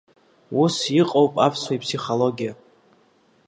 [0.61, 2.53] Ус иҟоуп аԥсуа иԥсихологиа!